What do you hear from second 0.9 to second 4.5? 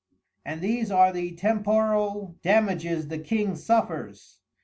the Temporal Dammages the King suffers.